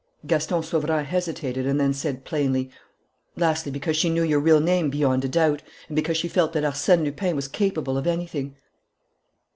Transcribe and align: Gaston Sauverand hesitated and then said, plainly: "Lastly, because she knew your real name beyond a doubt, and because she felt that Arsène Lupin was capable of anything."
Gaston 0.25 0.63
Sauverand 0.63 1.05
hesitated 1.05 1.67
and 1.67 1.79
then 1.79 1.93
said, 1.93 2.25
plainly: 2.25 2.71
"Lastly, 3.35 3.71
because 3.71 3.95
she 3.95 4.09
knew 4.09 4.23
your 4.23 4.39
real 4.39 4.59
name 4.59 4.89
beyond 4.89 5.23
a 5.23 5.27
doubt, 5.27 5.61
and 5.89 5.95
because 5.95 6.17
she 6.17 6.27
felt 6.27 6.53
that 6.53 6.63
Arsène 6.63 7.03
Lupin 7.05 7.35
was 7.35 7.47
capable 7.47 7.99
of 7.99 8.07
anything." 8.07 8.55